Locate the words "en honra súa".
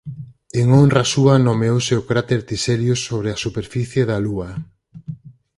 0.59-1.35